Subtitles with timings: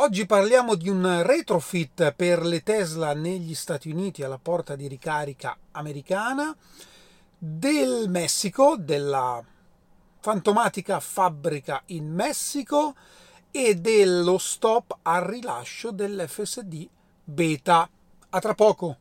[0.00, 5.58] Oggi parliamo di un retrofit per le Tesla negli Stati Uniti alla porta di ricarica
[5.72, 6.56] americana,
[7.36, 9.42] del Messico, della
[10.20, 12.94] fantomatica fabbrica in Messico
[13.50, 16.88] e dello stop al rilascio dell'FSD
[17.24, 17.90] beta.
[18.28, 18.98] A tra poco!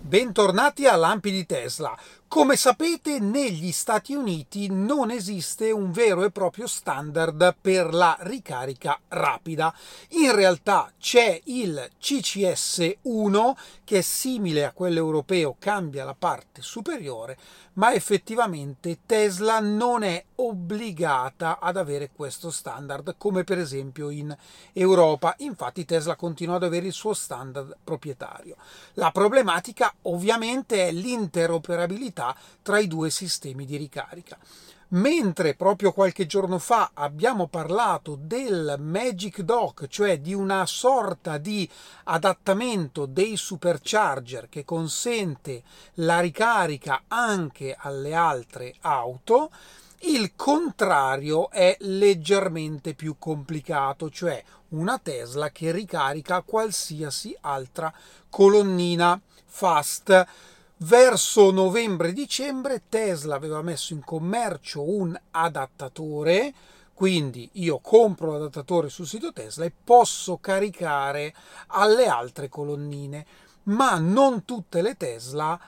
[0.00, 1.96] Bentornati a Lampi di Tesla.
[2.34, 8.98] Come sapete, negli Stati Uniti non esiste un vero e proprio standard per la ricarica
[9.06, 9.72] rapida.
[10.20, 13.52] In realtà c'è il CCS1
[13.84, 17.38] che è simile a quello europeo, cambia la parte superiore,
[17.74, 24.36] ma effettivamente Tesla non è obbligata ad avere questo standard, come per esempio in
[24.72, 25.36] Europa.
[25.38, 28.56] Infatti Tesla continua ad avere il suo standard proprietario.
[28.94, 32.23] La problematica ovviamente è l'interoperabilità
[32.62, 34.38] tra i due sistemi di ricarica.
[34.88, 41.68] Mentre proprio qualche giorno fa abbiamo parlato del Magic Dock, cioè di una sorta di
[42.04, 49.50] adattamento dei supercharger che consente la ricarica anche alle altre auto,
[50.06, 57.92] il contrario è leggermente più complicato, cioè una Tesla che ricarica qualsiasi altra
[58.28, 60.26] colonnina fast
[60.78, 66.52] verso novembre-dicembre Tesla aveva messo in commercio un adattatore,
[66.92, 71.34] quindi io compro l'adattatore sul sito Tesla e posso caricare
[71.68, 73.26] alle altre colonnine,
[73.64, 75.58] ma non tutte le Tesla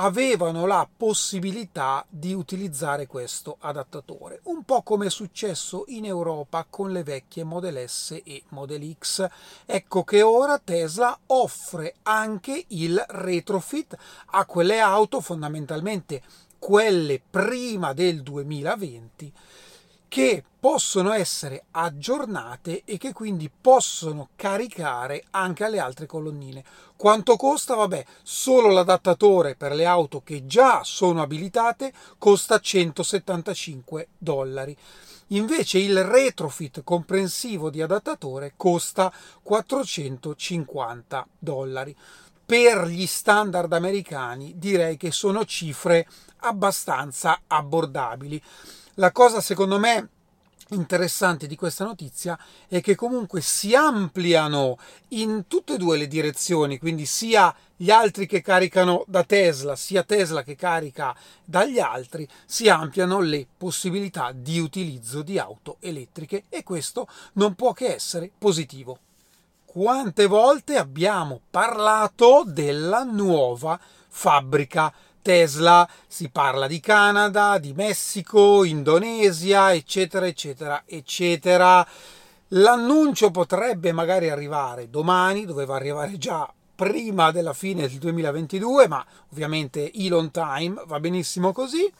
[0.00, 6.92] avevano la possibilità di utilizzare questo adattatore, un po' come è successo in Europa con
[6.92, 9.26] le vecchie Model S e Model X.
[9.66, 16.22] Ecco che ora Tesla offre anche il retrofit a quelle auto, fondamentalmente
[16.60, 19.32] quelle prima del 2020,
[20.08, 26.64] che possono essere aggiornate e che quindi possono caricare anche alle altre colonnine.
[26.96, 27.74] Quanto costa?
[27.74, 34.76] Vabbè, solo l'adattatore per le auto che già sono abilitate costa 175 dollari.
[35.28, 41.94] Invece il retrofit comprensivo di adattatore costa 450 dollari.
[42.46, 46.08] Per gli standard americani direi che sono cifre
[46.38, 48.42] abbastanza abbordabili.
[48.98, 50.08] La cosa secondo me
[50.70, 52.36] interessante di questa notizia
[52.66, 54.76] è che comunque si ampliano
[55.10, 60.02] in tutte e due le direzioni, quindi sia gli altri che caricano da Tesla, sia
[60.02, 66.64] Tesla che carica dagli altri, si ampliano le possibilità di utilizzo di auto elettriche e
[66.64, 68.98] questo non può che essere positivo.
[69.64, 73.78] Quante volte abbiamo parlato della nuova
[74.08, 74.92] fabbrica
[75.28, 81.86] Tesla, si parla di Canada, di Messico, Indonesia, eccetera, eccetera, eccetera.
[82.52, 89.92] L'annuncio potrebbe magari arrivare domani, doveva arrivare già prima della fine del 2022, ma ovviamente
[89.92, 91.92] Elon Time va benissimo così.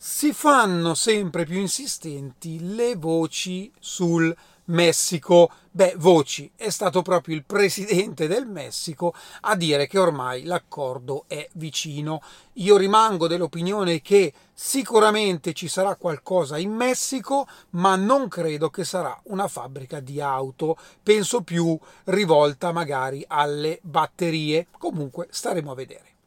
[0.00, 4.32] Si fanno sempre più insistenti le voci sul
[4.66, 5.50] Messico.
[5.72, 11.48] Beh, voci, è stato proprio il presidente del Messico a dire che ormai l'accordo è
[11.54, 12.22] vicino.
[12.54, 19.20] Io rimango dell'opinione che sicuramente ci sarà qualcosa in Messico, ma non credo che sarà
[19.24, 24.68] una fabbrica di auto, penso più rivolta magari alle batterie.
[24.78, 26.17] Comunque staremo a vedere.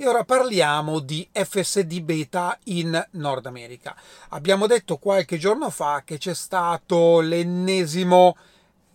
[0.00, 3.96] E ora parliamo di FSD beta in Nord America.
[4.28, 8.36] Abbiamo detto qualche giorno fa che c'è stato l'ennesimo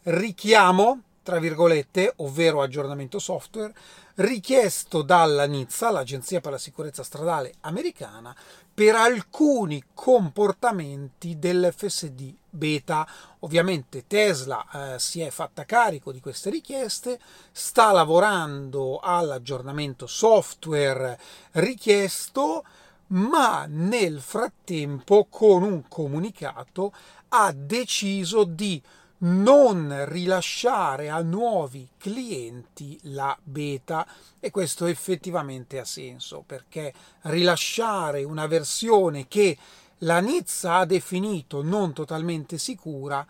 [0.04, 3.74] richiamo, tra virgolette, ovvero aggiornamento software,
[4.16, 8.36] richiesto dalla NIZA, l'Agenzia per la sicurezza stradale americana,
[8.74, 13.08] per alcuni comportamenti dell'FSD beta.
[13.40, 17.20] Ovviamente Tesla eh, si è fatta carico di queste richieste,
[17.52, 21.20] sta lavorando all'aggiornamento software
[21.52, 22.64] richiesto,
[23.08, 26.94] ma nel frattempo con un comunicato
[27.30, 28.82] ha deciso di
[29.24, 34.08] non rilasciare a nuovi clienti la beta.
[34.40, 39.58] E questo effettivamente ha senso perché rilasciare una versione che
[40.00, 43.26] la Nizza ha definito non totalmente sicura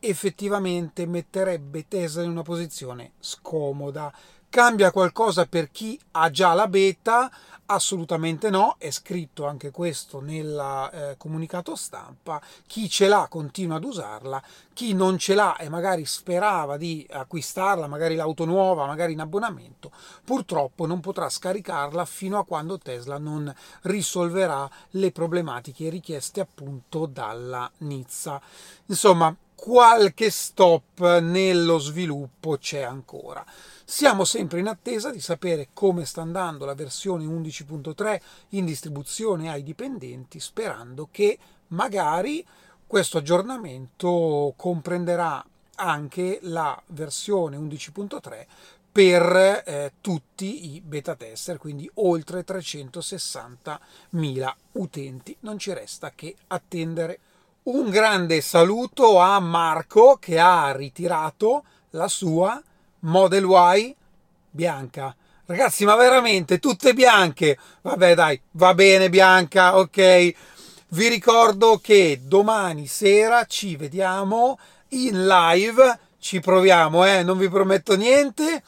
[0.00, 4.12] effettivamente metterebbe Tesla in una posizione scomoda
[4.50, 7.30] Cambia qualcosa per chi ha già la beta?
[7.66, 12.40] Assolutamente no, è scritto anche questo nel eh, comunicato stampa.
[12.66, 14.42] Chi ce l'ha continua ad usarla,
[14.72, 19.92] chi non ce l'ha e magari sperava di acquistarla, magari l'auto nuova, magari in abbonamento,
[20.24, 27.70] purtroppo non potrà scaricarla fino a quando Tesla non risolverà le problematiche richieste appunto dalla
[27.78, 28.40] Nizza.
[28.86, 33.44] Insomma, qualche stop nello sviluppo c'è ancora.
[33.90, 38.20] Siamo sempre in attesa di sapere come sta andando la versione 11.3
[38.50, 41.38] in distribuzione ai dipendenti, sperando che
[41.68, 42.44] magari
[42.86, 45.42] questo aggiornamento comprenderà
[45.76, 48.46] anche la versione 11.3
[48.92, 55.34] per eh, tutti i beta tester, quindi oltre 360.000 utenti.
[55.40, 57.20] Non ci resta che attendere.
[57.62, 62.62] Un grande saluto a Marco che ha ritirato la sua
[63.00, 63.96] Model Y
[64.50, 65.14] bianca.
[65.46, 67.58] Ragazzi, ma veramente tutte bianche?
[67.82, 70.34] Vabbè, dai, va bene bianca, ok.
[70.88, 74.58] Vi ricordo che domani sera ci vediamo
[74.88, 78.62] in live, ci proviamo, eh, non vi prometto niente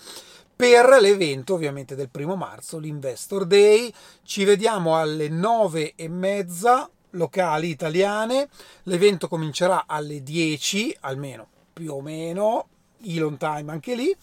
[0.54, 3.92] per l'evento ovviamente del primo marzo, l'Investor Day.
[4.22, 8.48] Ci vediamo alle nove e mezza locali italiane.
[8.82, 12.68] L'evento comincerà alle 10, almeno più o meno,
[13.04, 14.14] Elon Time anche lì.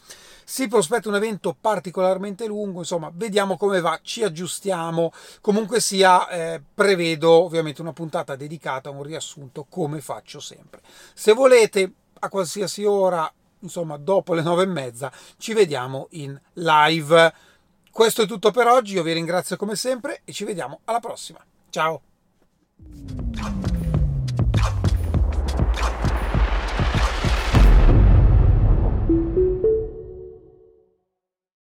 [0.44, 5.12] Si prospetta un evento particolarmente lungo, insomma, vediamo come va, ci aggiustiamo.
[5.42, 10.82] Comunque sia, eh, prevedo ovviamente una puntata dedicata a un riassunto come faccio sempre.
[11.14, 17.34] Se volete, a qualsiasi ora, insomma, dopo le nove e mezza, ci vediamo in live.
[17.92, 21.44] Questo è tutto per oggi, io vi ringrazio come sempre e ci vediamo alla prossima.
[21.70, 23.27] Ciao!